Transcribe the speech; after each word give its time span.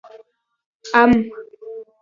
🥭 0.91 0.93
ام 0.97 1.11